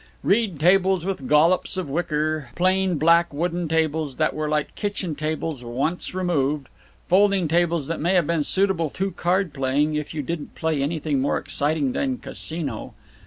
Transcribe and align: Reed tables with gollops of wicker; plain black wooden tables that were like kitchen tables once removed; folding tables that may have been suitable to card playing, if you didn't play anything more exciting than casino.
Reed 0.23 0.59
tables 0.59 1.05
with 1.05 1.27
gollops 1.27 1.77
of 1.77 1.87
wicker; 1.87 2.47
plain 2.55 2.97
black 2.97 3.31
wooden 3.31 3.67
tables 3.67 4.15
that 4.15 4.33
were 4.33 4.49
like 4.49 4.73
kitchen 4.73 5.13
tables 5.13 5.63
once 5.63 6.15
removed; 6.15 6.69
folding 7.07 7.47
tables 7.47 7.85
that 7.85 7.99
may 8.01 8.15
have 8.15 8.25
been 8.25 8.43
suitable 8.43 8.89
to 8.89 9.11
card 9.11 9.53
playing, 9.53 9.93
if 9.93 10.11
you 10.11 10.23
didn't 10.23 10.55
play 10.55 10.81
anything 10.81 11.21
more 11.21 11.37
exciting 11.37 11.91
than 11.91 12.17
casino. 12.17 12.95